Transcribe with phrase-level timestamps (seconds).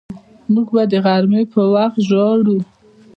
[0.53, 2.57] موږ به د غرمې په وخت ژاړو